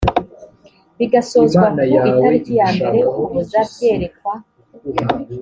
bigasozwa 0.97 1.65
ku 1.93 2.05
itariki 2.11 2.51
ya 2.59 2.67
mbere 2.75 2.99
ukuboza 3.11 3.59
byerekwa 3.71 4.33